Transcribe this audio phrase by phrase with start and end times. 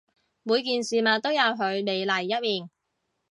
[0.41, 2.71] 每件事物都有佢美麗一面